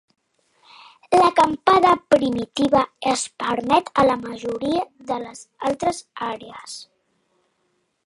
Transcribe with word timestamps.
L'acampada 1.19 1.91
primitiva 2.15 2.81
es 3.13 3.27
permet 3.45 3.93
a 4.05 4.09
la 4.11 4.19
majoria 4.25 4.83
de 5.13 5.23
les 5.29 5.47
altres 5.71 6.05
àrees. 6.35 6.81